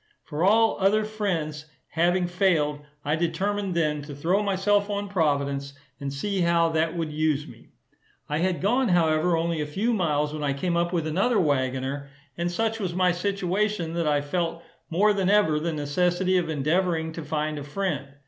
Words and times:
For 0.23 0.43
all 0.43 0.77
other 0.79 1.05
friends 1.05 1.67
having 1.89 2.25
failed, 2.25 2.79
I 3.05 3.15
determined 3.15 3.75
then 3.75 4.01
to 4.01 4.15
throw 4.15 4.41
myself 4.41 4.89
on 4.89 5.09
Providence, 5.09 5.73
and 5.99 6.11
see 6.11 6.41
how 6.41 6.69
that 6.69 6.97
would 6.97 7.11
use 7.11 7.45
me. 7.47 7.67
I 8.27 8.39
had 8.39 8.61
gone, 8.61 8.87
however, 8.89 9.37
only 9.37 9.61
a 9.61 9.67
few 9.67 9.93
miles 9.93 10.33
when 10.33 10.43
I 10.43 10.53
came 10.53 10.75
up 10.75 10.91
with 10.91 11.05
another 11.05 11.39
waggoner, 11.39 12.09
and 12.35 12.51
such 12.51 12.79
was 12.79 12.95
my 12.95 13.11
situation, 13.11 13.93
that 13.93 14.07
I 14.07 14.21
felt 14.21 14.63
more 14.89 15.13
than 15.13 15.29
ever 15.29 15.59
the 15.59 15.71
necessity 15.71 16.35
of 16.37 16.49
endeavouring 16.49 17.11
to 17.11 17.23
find 17.23 17.59
a 17.59 17.63
friend. 17.63 18.07